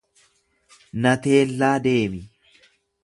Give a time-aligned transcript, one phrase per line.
[1.01, 2.21] Na teellaa deemi.